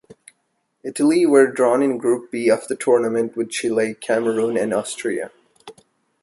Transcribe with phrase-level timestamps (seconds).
[0.83, 5.29] Italy were drawn in Group B of the tournament with Chile, Cameroon and Austria.